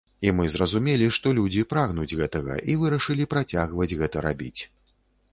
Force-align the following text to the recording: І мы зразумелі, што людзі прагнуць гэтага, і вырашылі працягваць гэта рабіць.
І 0.27 0.31
мы 0.35 0.45
зразумелі, 0.51 1.09
што 1.17 1.33
людзі 1.39 1.65
прагнуць 1.73 2.17
гэтага, 2.21 2.55
і 2.73 2.77
вырашылі 2.83 3.27
працягваць 3.33 3.87
гэта 4.01 4.25
рабіць. 4.27 4.61